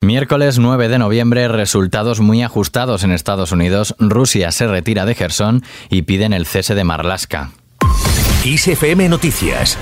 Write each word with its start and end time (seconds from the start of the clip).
Miércoles 0.00 0.60
9 0.60 0.88
de 0.88 0.98
noviembre, 1.00 1.48
resultados 1.48 2.20
muy 2.20 2.44
ajustados 2.44 3.02
en 3.02 3.10
Estados 3.10 3.50
Unidos. 3.50 3.96
Rusia 3.98 4.52
se 4.52 4.68
retira 4.68 5.04
de 5.04 5.16
Gerson 5.16 5.64
y 5.90 6.02
piden 6.02 6.32
el 6.32 6.46
cese 6.46 6.76
de 6.76 6.84
Marlaska. 6.84 7.50
ISFM 8.44 9.08
Noticias 9.08 9.76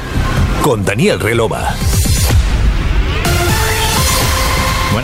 con 0.63 0.87
Daniel 0.87 1.21
Relova. 1.21 1.75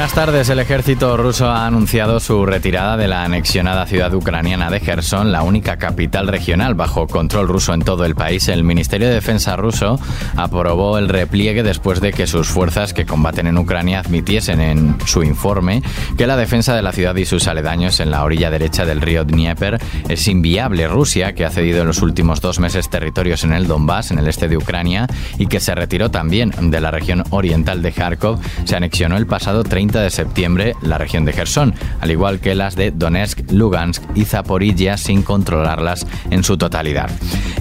Buenas 0.03 0.17
tardes. 0.17 0.49
El 0.49 0.59
ejército 0.59 1.16
ruso 1.16 1.48
ha 1.48 1.64
anunciado 1.64 2.19
su 2.19 2.45
retirada 2.45 2.96
de 2.96 3.07
la 3.07 3.23
anexionada 3.23 3.87
ciudad 3.87 4.12
ucraniana 4.12 4.69
de 4.69 4.80
Gerson, 4.80 5.30
la 5.30 5.45
única 5.45 5.77
capital 5.77 6.27
regional 6.27 6.75
bajo 6.75 7.07
control 7.07 7.46
ruso 7.46 7.73
en 7.73 7.82
todo 7.82 8.05
el 8.05 8.16
país. 8.16 8.48
El 8.48 8.65
Ministerio 8.65 9.07
de 9.07 9.15
Defensa 9.15 9.55
ruso 9.55 10.01
aprobó 10.37 10.98
el 10.98 11.09
repliegue 11.09 11.62
después 11.62 12.01
de 12.01 12.12
que 12.12 12.27
sus 12.27 12.48
fuerzas 12.48 12.93
que 12.93 13.07
combaten 13.07 13.46
en 13.46 13.57
Ucrania 13.57 14.01
admitiesen 14.01 14.61
en 14.61 14.96
su 15.07 15.23
informe 15.23 15.84
que 16.19 16.27
la 16.27 16.37
defensa 16.37 16.75
de 16.75 16.82
la 16.82 16.91
ciudad 16.91 17.14
y 17.14 17.25
sus 17.25 17.47
aledaños 17.47 18.00
en 18.00 18.11
la 18.11 18.25
orilla 18.25 18.50
derecha 18.50 18.84
del 18.84 19.03
río 19.03 19.23
Dnieper 19.23 19.78
es 20.09 20.27
inviable. 20.27 20.89
Rusia, 20.89 21.33
que 21.33 21.45
ha 21.45 21.50
cedido 21.50 21.83
en 21.83 21.87
los 21.87 22.03
últimos 22.03 22.41
dos 22.41 22.59
meses 22.59 22.91
territorios 22.91 23.45
en 23.45 23.53
el 23.53 23.69
Donbass, 23.69 24.11
en 24.11 24.19
el 24.19 24.27
este 24.27 24.48
de 24.48 24.56
Ucrania, 24.56 25.06
y 25.39 25.47
que 25.47 25.61
se 25.61 25.77
retiró 25.77 26.11
también 26.11 26.50
de 26.73 26.80
la 26.80 26.91
región 26.91 27.23
oriental 27.30 27.83
de 27.83 27.92
Kharkov, 27.92 28.41
se 28.64 28.75
anexionó 28.75 29.16
el 29.16 29.28
pasado 29.28 29.62
30 29.62 29.91
de 30.01 30.10
septiembre 30.10 30.74
la 30.82 30.98
región 30.98 31.24
de 31.24 31.32
Gerson, 31.32 31.74
al 32.00 32.10
igual 32.10 32.41
que 32.41 32.55
las 32.55 32.77
de 32.77 32.91
Donetsk, 32.91 33.50
Lugansk 33.50 34.02
y 34.14 34.24
Zaporilla 34.24 34.96
sin 34.96 35.23
controlarlas 35.23 36.06
en 36.30 36.45
su 36.45 36.56
totalidad. 36.56 37.10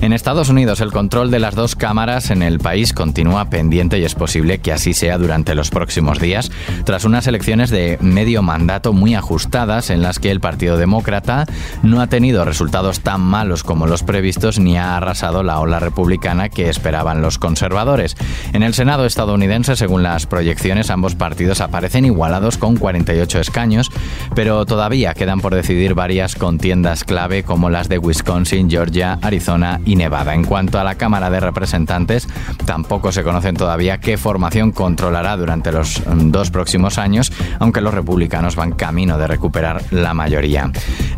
En 0.01 0.13
Estados 0.13 0.49
Unidos 0.49 0.81
el 0.81 0.91
control 0.91 1.29
de 1.29 1.39
las 1.39 1.53
dos 1.53 1.75
cámaras 1.75 2.31
en 2.31 2.41
el 2.41 2.59
país 2.59 2.93
continúa 2.93 3.49
pendiente 3.49 3.99
y 3.99 4.03
es 4.03 4.15
posible 4.15 4.59
que 4.59 4.71
así 4.71 4.93
sea 4.93 5.17
durante 5.17 5.53
los 5.53 5.69
próximos 5.69 6.19
días, 6.19 6.51
tras 6.85 7.05
unas 7.05 7.27
elecciones 7.27 7.69
de 7.69 7.97
medio 8.01 8.41
mandato 8.41 8.93
muy 8.93 9.13
ajustadas 9.13 9.89
en 9.89 10.01
las 10.01 10.19
que 10.19 10.31
el 10.31 10.39
Partido 10.39 10.77
Demócrata 10.77 11.45
no 11.83 12.01
ha 12.01 12.07
tenido 12.07 12.45
resultados 12.45 13.01
tan 13.01 13.21
malos 13.21 13.63
como 13.63 13.85
los 13.85 14.03
previstos 14.03 14.59
ni 14.59 14.77
ha 14.77 14.97
arrasado 14.97 15.43
la 15.43 15.59
ola 15.59 15.79
republicana 15.79 16.49
que 16.49 16.69
esperaban 16.69 17.21
los 17.21 17.37
conservadores. 17.37 18.15
En 18.53 18.63
el 18.63 18.73
Senado 18.73 19.05
estadounidense, 19.05 19.75
según 19.75 20.03
las 20.03 20.25
proyecciones, 20.25 20.89
ambos 20.89 21.15
partidos 21.15 21.61
aparecen 21.61 22.05
igualados 22.21 22.59
con 22.59 22.77
48 22.77 23.39
escaños, 23.39 23.89
pero 24.35 24.63
todavía 24.67 25.15
quedan 25.15 25.41
por 25.41 25.55
decidir 25.55 25.95
varias 25.95 26.35
contiendas 26.35 27.03
clave 27.03 27.41
como 27.41 27.71
las 27.71 27.89
de 27.89 27.97
Wisconsin, 27.97 28.69
Georgia, 28.69 29.17
Arizona 29.23 29.81
y 29.85 29.95
Nevada. 29.95 30.35
En 30.35 30.43
cuanto 30.43 30.79
a 30.79 30.83
la 30.83 30.93
Cámara 30.93 31.31
de 31.31 31.39
Representantes, 31.39 32.27
tampoco 32.63 33.11
se 33.11 33.23
conocen 33.23 33.55
todavía 33.55 33.97
qué 33.97 34.19
formación 34.19 34.71
controlará 34.71 35.35
durante 35.35 35.71
los 35.71 35.99
mm, 36.05 36.29
dos 36.29 36.51
próximos 36.51 36.99
años, 36.99 37.33
aunque 37.57 37.81
los 37.81 37.91
republicanos 37.91 38.55
van 38.55 38.73
camino 38.73 39.17
de 39.17 39.25
recuperar 39.25 39.81
la 39.89 40.13
mayoría. 40.13 40.71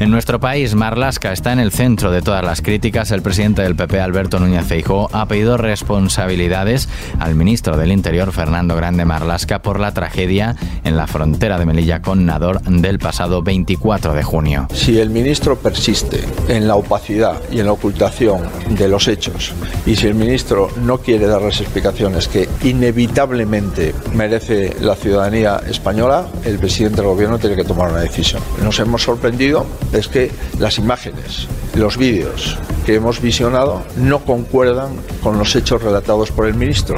En 0.04 0.12
nuestro 0.12 0.38
país, 0.38 0.76
Marlaska 0.76 1.32
está 1.32 1.54
en 1.54 1.60
el 1.60 1.72
centro 1.72 2.12
de 2.12 2.22
todas 2.22 2.44
las 2.44 2.62
críticas. 2.62 3.12
El 3.12 3.22
presidente 3.22 3.62
del 3.62 3.78
PP, 3.78 4.02
Alberto 4.02 4.38
Núñez 4.38 4.66
Feijóo, 4.66 5.08
ha 5.14 5.26
pedido 5.28 5.56
responsabilidades 5.56 6.90
al 7.20 7.36
ministro 7.36 7.78
del 7.78 7.94
Interior, 7.94 8.34
Fernando 8.34 8.76
Grande 8.76 9.06
Marlasca, 9.06 9.62
por 9.62 9.80
la 9.80 9.94
tragedia 9.94 10.58
en 10.84 10.98
la 10.98 11.08
frontera 11.08 11.58
de 11.58 11.66
Melilla 11.66 12.02
con 12.02 12.26
Nador 12.26 12.62
del 12.64 13.00
pasado 13.00 13.44
24 13.44 14.14
de 14.14 14.24
junio. 14.24 14.68
Si 14.74 15.00
el 15.00 15.10
ministro 15.10 15.58
persiste 15.58 16.20
en 16.50 16.68
la 16.68 16.76
opacidad 16.76 17.40
y 17.50 17.62
en 17.62 17.68
la 17.68 17.72
ocultación 17.72 18.42
de 18.72 18.90
los 18.90 19.08
hechos 19.08 19.54
y 19.86 19.96
si 19.96 20.08
el 20.08 20.16
ministro 20.16 20.68
no 20.82 20.98
quiere 20.98 21.28
dar 21.28 21.44
las 21.44 21.62
explicaciones 21.62 22.28
que 22.28 22.50
inevitablemente 22.64 23.96
merece 24.14 24.76
la 24.82 24.96
ciudadanía 24.96 25.62
española, 25.66 26.28
el 26.44 26.60
presidente 26.60 26.98
del 26.98 27.06
gobierno 27.06 27.40
tiene 27.40 27.56
que 27.56 27.64
tomar 27.64 27.90
una 27.90 28.02
decisión. 28.02 28.44
Nos 28.62 28.78
hemos 28.80 29.02
sorprendido 29.02 29.66
es 29.94 30.08
que 30.08 30.32
las 30.60 30.78
imágenes, 30.78 31.48
los 31.76 31.98
vídeos 31.98 32.58
que 32.86 32.96
hemos 32.96 33.22
visionado 33.22 33.84
no 33.98 34.20
concuerdan 34.20 34.92
con 35.22 35.38
los 35.38 35.56
hechos 35.56 35.82
relatados 35.82 36.32
por 36.32 36.48
el 36.48 36.56
ministro 36.56 36.98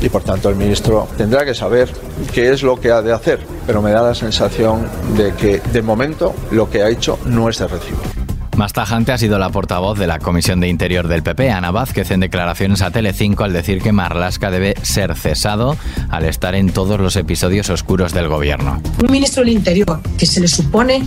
y 0.00 0.08
por 0.08 0.22
tanto 0.22 0.48
el 0.48 0.56
ministro 0.56 1.08
tendrá 1.16 1.44
que 1.44 1.54
saber 1.54 1.90
qué 2.32 2.52
es 2.52 2.62
lo 2.62 2.80
que 2.80 2.90
ha 2.90 3.02
de 3.02 3.12
hacer, 3.12 3.40
pero 3.66 3.80
me 3.80 3.92
da 3.92 4.02
la 4.02 4.14
sensación 4.14 4.88
de 5.16 5.32
que 5.34 5.58
de 5.58 5.82
momento 5.82 6.34
lo 6.50 6.68
que 6.68 6.82
ha 6.82 6.88
hecho 6.88 7.18
no 7.26 7.48
es 7.48 7.58
de 7.58 7.68
recibo. 7.68 8.21
Más 8.62 8.72
tajante 8.72 9.10
ha 9.10 9.18
sido 9.18 9.40
la 9.40 9.50
portavoz 9.50 9.98
de 9.98 10.06
la 10.06 10.20
Comisión 10.20 10.60
de 10.60 10.68
Interior 10.68 11.08
del 11.08 11.24
PP, 11.24 11.50
Ana 11.50 11.72
Vázquez, 11.72 12.12
en 12.12 12.20
declaraciones 12.20 12.80
a 12.80 12.92
Telecinco 12.92 13.42
al 13.42 13.52
decir 13.52 13.82
que 13.82 13.90
Marlasca 13.90 14.52
debe 14.52 14.76
ser 14.82 15.16
cesado 15.16 15.76
al 16.10 16.26
estar 16.26 16.54
en 16.54 16.70
todos 16.70 17.00
los 17.00 17.16
episodios 17.16 17.70
oscuros 17.70 18.12
del 18.12 18.28
gobierno. 18.28 18.80
Un 19.02 19.10
ministro 19.10 19.42
del 19.42 19.54
Interior 19.54 20.00
que 20.16 20.26
se 20.26 20.38
le 20.38 20.46
supone 20.46 21.04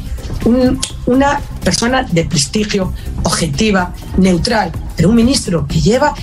una 1.06 1.40
persona 1.64 2.04
de 2.04 2.26
prestigio, 2.26 2.92
objetiva, 3.24 3.94
neutral, 4.18 4.74
pero 4.98 5.08
un 5.08 5.16
ministro 5.16 5.66
que 5.66 5.80
lleva 5.80 6.14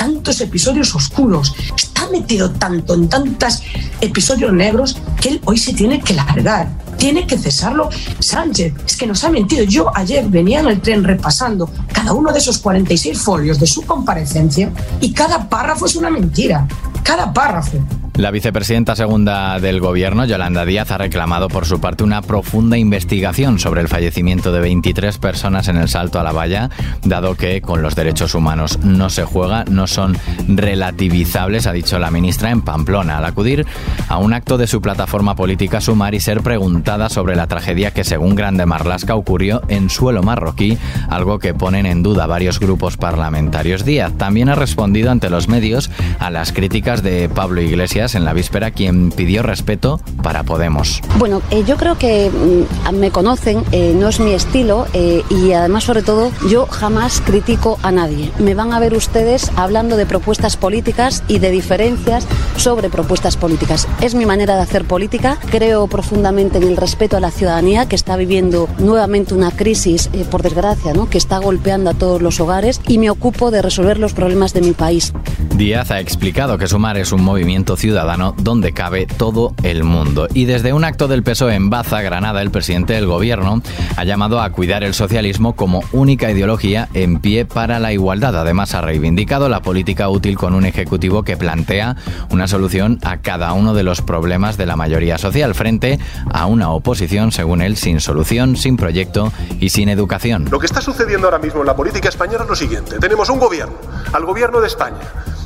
tantos 0.00 0.40
episodios 0.40 0.94
oscuros, 0.94 1.54
está 1.76 2.08
metido 2.08 2.50
tanto 2.52 2.94
en 2.94 3.06
tantos 3.06 3.60
episodios 4.00 4.50
negros 4.50 4.96
que 5.20 5.28
él 5.28 5.42
hoy 5.44 5.58
se 5.58 5.74
tiene 5.74 6.00
que 6.00 6.14
largar. 6.14 6.70
Tiene 6.96 7.26
que 7.26 7.36
cesarlo 7.36 7.90
Sánchez. 8.18 8.72
Es 8.86 8.96
que 8.96 9.06
nos 9.06 9.22
ha 9.24 9.28
mentido. 9.28 9.62
Yo 9.64 9.94
ayer 9.94 10.26
venía 10.26 10.60
en 10.60 10.68
el 10.68 10.80
tren 10.80 11.04
repasando 11.04 11.68
cada 11.92 12.14
uno 12.14 12.32
de 12.32 12.38
esos 12.38 12.56
46 12.56 13.20
folios 13.20 13.60
de 13.60 13.66
su 13.66 13.82
comparecencia 13.82 14.72
y 15.02 15.12
cada 15.12 15.46
párrafo 15.50 15.84
es 15.84 15.94
una 15.96 16.08
mentira. 16.08 16.66
Cada 17.02 17.30
párrafo. 17.30 17.76
La 18.16 18.30
vicepresidenta 18.30 18.96
segunda 18.96 19.58
del 19.60 19.80
gobierno, 19.80 20.26
Yolanda 20.26 20.66
Díaz, 20.66 20.90
ha 20.90 20.98
reclamado 20.98 21.48
por 21.48 21.64
su 21.64 21.80
parte 21.80 22.04
una 22.04 22.20
profunda 22.20 22.76
investigación 22.76 23.58
sobre 23.58 23.80
el 23.80 23.88
fallecimiento 23.88 24.52
de 24.52 24.60
23 24.60 25.16
personas 25.18 25.68
en 25.68 25.76
el 25.76 25.88
salto 25.88 26.20
a 26.20 26.22
la 26.22 26.32
valla, 26.32 26.68
dado 27.02 27.34
que 27.34 27.62
con 27.62 27.82
los 27.82 27.94
derechos 27.94 28.34
humanos 28.34 28.78
no 28.82 29.08
se 29.08 29.24
juega, 29.24 29.64
no 29.64 29.86
son 29.86 30.18
relativizables, 30.48 31.66
ha 31.66 31.72
dicho 31.72 31.98
la 31.98 32.10
ministra 32.10 32.50
en 32.50 32.60
Pamplona, 32.60 33.18
al 33.18 33.24
acudir 33.24 33.64
a 34.08 34.18
un 34.18 34.34
acto 34.34 34.58
de 34.58 34.66
su 34.66 34.82
plataforma 34.82 35.34
política 35.34 35.80
Sumar 35.80 36.14
y 36.14 36.20
ser 36.20 36.42
preguntada 36.42 37.08
sobre 37.08 37.36
la 37.36 37.46
tragedia 37.46 37.92
que, 37.92 38.04
según 38.04 38.34
Grande 38.34 38.66
Marlasca, 38.66 39.14
ocurrió 39.14 39.62
en 39.68 39.88
suelo 39.88 40.22
marroquí, 40.22 40.76
algo 41.08 41.38
que 41.38 41.54
ponen 41.54 41.86
en 41.86 42.02
duda 42.02 42.26
varios 42.26 42.60
grupos 42.60 42.96
parlamentarios. 42.96 43.84
Díaz 43.84 44.12
también 44.18 44.50
ha 44.50 44.56
respondido 44.56 45.10
ante 45.10 45.30
los 45.30 45.48
medios 45.48 45.90
a 46.18 46.30
las 46.30 46.52
críticas 46.52 47.02
de 47.02 47.28
Pablo 47.28 47.62
Iglesias 47.62 47.99
en 48.00 48.24
la 48.24 48.32
víspera, 48.32 48.70
quien 48.70 49.10
pidió 49.10 49.42
respeto 49.42 50.00
para 50.22 50.42
Podemos. 50.42 51.02
Bueno, 51.18 51.42
eh, 51.50 51.64
yo 51.66 51.76
creo 51.76 51.98
que 51.98 52.30
mm, 52.30 52.94
me 52.94 53.10
conocen, 53.10 53.62
eh, 53.72 53.94
no 53.94 54.08
es 54.08 54.20
mi 54.20 54.32
estilo 54.32 54.86
eh, 54.94 55.22
y 55.28 55.52
además 55.52 55.84
sobre 55.84 56.02
todo 56.02 56.32
yo 56.48 56.64
jamás 56.64 57.20
critico 57.20 57.78
a 57.82 57.92
nadie. 57.92 58.32
Me 58.38 58.54
van 58.54 58.72
a 58.72 58.80
ver 58.80 58.94
ustedes 58.94 59.52
hablando 59.54 59.98
de 59.98 60.06
propuestas 60.06 60.56
políticas 60.56 61.22
y 61.28 61.40
de 61.40 61.50
diferencias 61.50 62.26
sobre 62.56 62.88
propuestas 62.88 63.36
políticas. 63.36 63.86
Es 64.00 64.14
mi 64.14 64.24
manera 64.24 64.56
de 64.56 64.62
hacer 64.62 64.86
política. 64.86 65.38
Creo 65.50 65.86
profundamente 65.86 66.56
en 66.56 66.64
el 66.64 66.78
respeto 66.78 67.18
a 67.18 67.20
la 67.20 67.30
ciudadanía 67.30 67.86
que 67.86 67.96
está 67.96 68.16
viviendo 68.16 68.66
nuevamente 68.78 69.34
una 69.34 69.50
crisis, 69.50 70.08
por 70.30 70.42
desgracia, 70.42 70.94
¿no? 70.94 71.10
que 71.10 71.18
está 71.18 71.38
golpeando 71.38 71.90
a 71.90 71.94
todos 71.94 72.22
los 72.22 72.40
hogares 72.40 72.80
y 72.88 72.96
me 72.96 73.10
ocupo 73.10 73.50
de 73.50 73.60
resolver 73.60 73.98
los 73.98 74.14
problemas 74.14 74.54
de 74.54 74.62
mi 74.62 74.72
país. 74.72 75.12
Díaz 75.54 75.90
ha 75.90 76.00
explicado 76.00 76.56
que 76.56 76.66
Sumar 76.66 76.96
es 76.96 77.12
un 77.12 77.22
movimiento 77.22 77.76
ciudadano 77.76 77.89
donde 77.90 78.72
cabe 78.72 79.06
todo 79.06 79.54
el 79.62 79.84
mundo. 79.84 80.28
Y 80.32 80.44
desde 80.44 80.72
un 80.72 80.84
acto 80.84 81.08
del 81.08 81.22
PSOE 81.22 81.54
en 81.54 81.70
Baza, 81.70 82.02
Granada, 82.02 82.42
el 82.42 82.50
presidente 82.50 82.94
del 82.94 83.06
gobierno 83.06 83.62
ha 83.96 84.04
llamado 84.04 84.40
a 84.40 84.50
cuidar 84.50 84.84
el 84.84 84.94
socialismo 84.94 85.54
como 85.54 85.82
única 85.92 86.30
ideología 86.30 86.88
en 86.94 87.20
pie 87.20 87.44
para 87.44 87.78
la 87.78 87.92
igualdad. 87.92 88.36
Además, 88.36 88.74
ha 88.74 88.80
reivindicado 88.80 89.48
la 89.48 89.60
política 89.60 90.08
útil 90.08 90.36
con 90.36 90.54
un 90.54 90.64
ejecutivo 90.64 91.22
que 91.22 91.36
plantea 91.36 91.96
una 92.30 92.48
solución 92.48 92.98
a 93.02 93.18
cada 93.18 93.52
uno 93.52 93.74
de 93.74 93.82
los 93.82 94.02
problemas 94.02 94.56
de 94.56 94.66
la 94.66 94.76
mayoría 94.76 95.18
social 95.18 95.54
frente 95.54 95.98
a 96.32 96.46
una 96.46 96.70
oposición, 96.70 97.32
según 97.32 97.62
él, 97.62 97.76
sin 97.76 98.00
solución, 98.00 98.56
sin 98.56 98.76
proyecto 98.76 99.32
y 99.60 99.70
sin 99.70 99.88
educación. 99.88 100.48
Lo 100.50 100.58
que 100.58 100.66
está 100.66 100.80
sucediendo 100.80 101.26
ahora 101.26 101.38
mismo 101.38 101.60
en 101.60 101.66
la 101.66 101.76
política 101.76 102.08
española 102.08 102.44
es 102.44 102.48
lo 102.48 102.56
siguiente. 102.56 102.98
Tenemos 102.98 103.28
un 103.30 103.38
gobierno, 103.38 103.74
al 104.12 104.24
gobierno 104.24 104.60
de 104.60 104.66
España, 104.66 104.98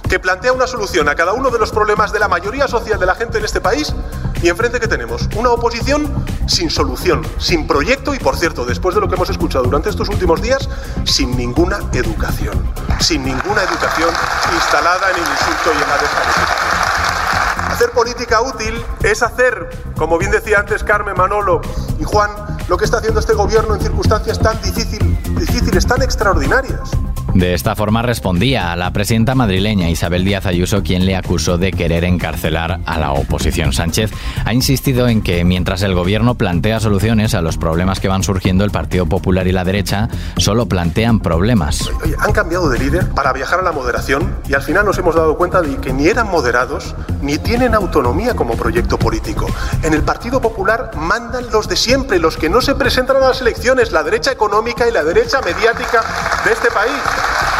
que 0.08 0.18
plantea 0.18 0.52
una 0.52 0.66
solución 0.66 1.08
a 1.08 1.14
cada 1.14 1.32
uno 1.32 1.50
de 1.50 1.58
los 1.58 1.70
problemas 1.70 2.12
de 2.12 2.18
la 2.18 2.28
mayoría 2.28 2.68
social 2.68 2.98
de 2.98 3.06
la 3.06 3.14
gente 3.14 3.38
en 3.38 3.44
este 3.44 3.60
país 3.60 3.94
y 4.42 4.48
enfrente 4.48 4.78
que 4.78 4.88
tenemos 4.88 5.28
una 5.36 5.50
oposición 5.50 6.12
sin 6.46 6.70
solución, 6.70 7.22
sin 7.38 7.66
proyecto 7.66 8.14
y 8.14 8.18
por 8.18 8.36
cierto, 8.36 8.64
después 8.66 8.94
de 8.94 9.00
lo 9.00 9.08
que 9.08 9.14
hemos 9.14 9.30
escuchado 9.30 9.64
durante 9.64 9.88
estos 9.88 10.08
últimos 10.08 10.42
días, 10.42 10.68
sin 11.04 11.36
ninguna 11.36 11.78
educación, 11.92 12.62
sin 13.00 13.24
ninguna 13.24 13.62
educación 13.62 14.10
instalada 14.54 15.10
en 15.10 15.16
el 15.16 15.22
insulto 15.22 15.70
y 15.72 15.82
en 15.82 15.88
la 15.88 15.98
descalificación. 15.98 16.84
Hacer 17.72 17.90
política 17.90 18.42
útil 18.42 18.84
es 19.02 19.22
hacer, 19.22 19.70
como 19.96 20.18
bien 20.18 20.30
decía 20.30 20.60
antes 20.60 20.84
Carmen 20.84 21.16
Manolo 21.16 21.60
y 21.98 22.04
Juan, 22.04 22.30
lo 22.68 22.76
que 22.76 22.84
está 22.84 22.98
haciendo 22.98 23.20
este 23.20 23.32
gobierno 23.32 23.74
en 23.74 23.80
circunstancias 23.80 24.38
tan 24.38 24.60
difíciles, 24.60 25.86
tan 25.86 26.02
extraordinarias 26.02 26.90
De 27.32 27.52
esta 27.54 27.74
forma 27.74 28.02
respondía 28.02 28.70
a 28.70 28.76
la 28.76 28.92
presidenta 28.92 29.34
madrileña 29.34 29.90
Isabel 29.90 30.24
Díaz 30.24 30.46
Ayuso, 30.46 30.84
quien 30.84 31.04
le 31.04 31.16
acusó 31.16 31.58
de 31.58 31.72
querer 31.72 32.04
encarcelar 32.04 32.78
a 32.86 32.98
la 32.98 33.12
oposición. 33.12 33.72
Sánchez 33.72 34.12
ha 34.44 34.54
insistido 34.54 35.08
en 35.08 35.20
que 35.20 35.44
mientras 35.44 35.82
el 35.82 35.94
gobierno 35.94 36.36
plantea 36.36 36.78
soluciones 36.78 37.34
a 37.34 37.42
los 37.42 37.58
problemas 37.58 37.98
que 37.98 38.06
van 38.06 38.22
surgiendo, 38.22 38.62
el 38.64 38.70
Partido 38.70 39.06
Popular 39.06 39.48
y 39.48 39.52
la 39.52 39.64
derecha 39.64 40.08
solo 40.36 40.66
plantean 40.66 41.18
problemas. 41.18 41.90
Han 42.20 42.32
cambiado 42.32 42.68
de 42.68 42.78
líder 42.78 43.08
para 43.10 43.32
viajar 43.32 43.58
a 43.58 43.62
la 43.62 43.72
moderación 43.72 44.36
y 44.48 44.54
al 44.54 44.62
final 44.62 44.84
nos 44.84 44.98
hemos 44.98 45.16
dado 45.16 45.36
cuenta 45.36 45.60
de 45.60 45.76
que 45.78 45.92
ni 45.92 46.06
eran 46.06 46.30
moderados 46.30 46.94
ni 47.20 47.38
tienen 47.38 47.74
autonomía 47.74 48.34
como 48.34 48.56
proyecto 48.56 48.96
político. 48.96 49.46
En 49.82 49.92
el 49.92 50.02
Partido 50.02 50.40
Popular 50.40 50.92
mandan 50.96 51.50
los 51.50 51.68
de 51.68 51.76
siempre, 51.76 52.20
los 52.20 52.36
que 52.36 52.48
no 52.48 52.60
se 52.60 52.76
presentan 52.76 53.16
a 53.16 53.20
las 53.20 53.40
elecciones, 53.40 53.90
la 53.90 54.04
derecha 54.04 54.30
económica 54.30 54.88
y 54.88 54.92
la 54.92 55.02
derecha 55.02 55.40
mediática 55.40 56.02
de 56.44 56.52
este 56.52 56.70
país 56.70 56.92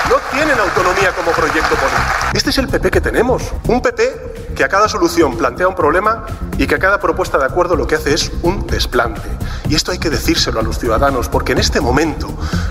no 0.09 0.17
tienen 0.33 0.59
autonomía 0.59 1.13
como 1.15 1.31
proyecto 1.33 1.75
político. 1.75 2.31
Este 2.33 2.51
es 2.51 2.59
el 2.59 2.69
PP 2.69 2.91
que 2.91 3.01
tenemos, 3.01 3.53
un 3.69 3.81
PP 3.81 4.53
que 4.55 4.65
a 4.65 4.69
cada 4.69 4.89
solución 4.89 5.37
plantea 5.37 5.69
un 5.69 5.75
problema 5.75 6.27
y 6.59 6.67
que 6.67 6.77
a 6.77 6.79
cada 6.79 7.01
propuesta 7.01 7.39
de 7.39 7.45
acuerdo 7.45 7.77
lo 7.77 7.87
que 7.87 7.97
hace 7.97 8.15
es 8.15 8.31
un 8.43 8.67
desplante. 8.67 9.23
Y 9.69 9.75
esto 9.75 9.93
hay 9.93 9.99
que 9.99 10.11
decírselo 10.11 10.61
a 10.61 10.63
los 10.63 10.79
ciudadanos, 10.79 11.29
porque 11.29 11.53
en 11.53 11.59
este 11.59 11.81
momento 11.81 12.29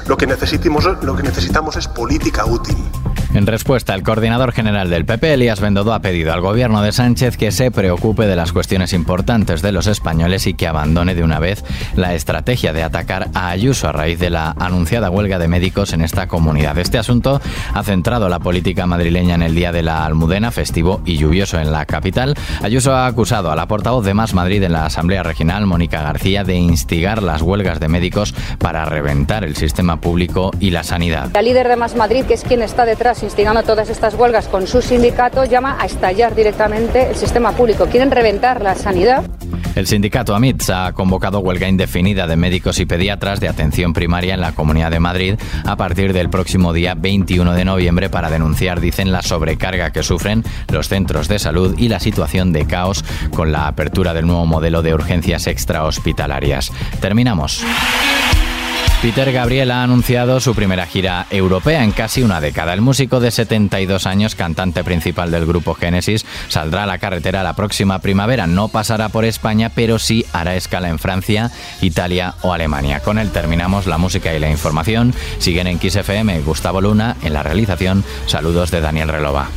lo 0.07 0.17
que 0.17 0.27
necesitamos, 0.27 0.85
lo 0.85 1.15
que 1.15 1.23
necesitamos 1.23 1.75
es 1.75 1.87
política 1.87 2.45
útil. 2.45 2.77
En 3.33 3.47
respuesta, 3.47 3.95
el 3.95 4.03
coordinador 4.03 4.51
general 4.51 4.91
del 4.91 5.05
PP, 5.05 5.33
Elías 5.33 5.59
Bendodo, 5.59 5.95
ha 5.95 6.01
pedido 6.01 6.33
al 6.33 6.41
gobierno 6.41 6.83
de 6.83 6.91
Sánchez 6.91 7.35
que 7.35 7.51
se 7.51 7.71
preocupe 7.71 8.27
de 8.27 8.35
las 8.35 8.53
cuestiones 8.53 8.93
importantes 8.93 9.63
de 9.63 9.71
los 9.71 9.87
españoles 9.87 10.45
y 10.45 10.53
que 10.53 10.67
abandone 10.67 11.15
de 11.15 11.23
una 11.23 11.39
vez 11.39 11.63
la 11.95 12.13
estrategia 12.13 12.73
de 12.73 12.83
atacar 12.83 13.29
a 13.33 13.49
Ayuso 13.49 13.89
a 13.89 13.91
raíz 13.91 14.19
de 14.19 14.29
la 14.29 14.51
anunciada 14.59 15.09
huelga 15.09 15.39
de 15.39 15.47
médicos 15.47 15.93
en 15.93 16.01
esta 16.01 16.27
comunidad. 16.27 16.77
Este 16.77 16.99
asunto 16.99 17.41
ha 17.73 17.81
centrado 17.81 18.29
la 18.29 18.37
política 18.37 18.85
madrileña 18.85 19.33
en 19.33 19.41
el 19.41 19.55
día 19.55 19.71
de 19.71 19.81
la 19.81 20.05
Almudena, 20.05 20.51
festivo 20.51 21.01
y 21.03 21.17
lluvioso 21.17 21.59
en 21.59 21.71
la 21.71 21.87
capital. 21.87 22.35
Ayuso 22.61 22.93
ha 22.93 23.07
acusado 23.07 23.51
a 23.51 23.55
la 23.55 23.67
portavoz 23.67 24.05
de 24.05 24.13
Más 24.13 24.35
Madrid 24.35 24.61
en 24.61 24.73
la 24.73 24.85
Asamblea 24.85 25.23
Regional, 25.23 25.65
Mónica 25.65 26.03
García, 26.03 26.43
de 26.43 26.55
instigar 26.55 27.23
las 27.23 27.41
huelgas 27.41 27.79
de 27.79 27.87
médicos 27.87 28.35
para 28.59 28.85
reventar 28.85 29.43
el 29.43 29.55
sistema 29.55 29.99
público 29.99 30.51
y 30.59 30.69
la 30.69 30.83
sanidad. 30.83 31.31
La 31.33 31.41
líder 31.41 31.67
de 31.67 31.77
Más 31.77 31.95
Madrid, 31.95 32.25
que 32.25 32.35
es 32.35 32.43
quien 32.43 32.61
está 32.61 32.85
detrás 32.85 33.22
instigando 33.23 33.63
todas 33.63 33.89
estas 33.89 34.13
huelgas 34.13 34.47
con 34.47 34.67
su 34.67 34.81
sindicato, 34.81 35.45
llama 35.45 35.77
a 35.79 35.85
estallar 35.85 36.35
directamente 36.35 37.09
el 37.09 37.15
sistema 37.15 37.51
público. 37.53 37.87
Quieren 37.87 38.11
reventar 38.11 38.61
la 38.61 38.75
sanidad. 38.75 39.23
El 39.75 39.87
sindicato 39.87 40.35
AMITS 40.35 40.69
ha 40.69 40.93
convocado 40.93 41.39
huelga 41.39 41.67
indefinida 41.67 42.27
de 42.27 42.35
médicos 42.35 42.79
y 42.79 42.85
pediatras 42.85 43.39
de 43.39 43.47
atención 43.47 43.93
primaria 43.93 44.35
en 44.35 44.41
la 44.41 44.51
Comunidad 44.51 44.91
de 44.91 44.99
Madrid 44.99 45.35
a 45.65 45.75
partir 45.75 46.13
del 46.13 46.29
próximo 46.29 46.73
día 46.73 46.93
21 46.93 47.53
de 47.53 47.65
noviembre 47.65 48.09
para 48.09 48.29
denunciar, 48.29 48.79
dicen, 48.79 49.11
la 49.11 49.23
sobrecarga 49.23 49.91
que 49.91 50.03
sufren 50.03 50.43
los 50.69 50.89
centros 50.89 51.27
de 51.27 51.39
salud 51.39 51.75
y 51.79 51.89
la 51.89 51.99
situación 51.99 52.53
de 52.53 52.67
caos 52.67 53.03
con 53.31 53.51
la 53.51 53.67
apertura 53.67 54.13
del 54.13 54.27
nuevo 54.27 54.45
modelo 54.45 54.83
de 54.83 54.93
urgencias 54.93 55.47
extrahospitalarias. 55.47 56.71
Terminamos. 57.01 57.63
Peter 59.03 59.33
Gabriel 59.33 59.69
ha 59.71 59.83
anunciado 59.83 60.39
su 60.39 60.55
primera 60.55 60.85
gira 60.85 61.27
europea 61.29 61.83
en 61.83 61.91
casi 61.91 62.23
una 62.23 62.39
década. 62.39 62.73
El 62.73 62.79
músico 62.79 63.19
de 63.19 63.31
72 63.31 64.07
años, 64.07 64.33
cantante 64.33 64.81
principal 64.81 65.29
del 65.29 65.45
grupo 65.45 65.73
Genesis, 65.73 66.25
saldrá 66.47 66.83
a 66.83 66.85
la 66.85 66.99
carretera 66.99 67.43
la 67.43 67.51
próxima 67.51 67.99
primavera. 67.99 68.47
No 68.47 68.69
pasará 68.69 69.09
por 69.09 69.25
España, 69.25 69.69
pero 69.75 69.99
sí 69.99 70.25
hará 70.31 70.55
escala 70.55 70.87
en 70.87 70.99
Francia, 70.99 71.51
Italia 71.81 72.35
o 72.43 72.53
Alemania. 72.53 73.01
Con 73.01 73.19
él 73.19 73.29
terminamos 73.31 73.87
la 73.87 73.97
música 73.97 74.33
y 74.33 74.39
la 74.39 74.49
información. 74.49 75.13
Siguen 75.37 75.67
en 75.67 75.79
Kiss 75.79 75.97
FM 75.97 76.39
Gustavo 76.39 76.79
Luna 76.79 77.17
en 77.23 77.33
la 77.33 77.43
realización. 77.43 78.05
Saludos 78.25 78.71
de 78.71 78.79
Daniel 78.79 79.09
Relova. 79.09 79.49